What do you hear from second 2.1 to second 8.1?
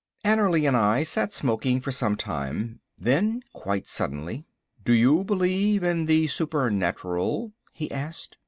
time. Then quite suddenly— "Do you believe in the supernatural?" he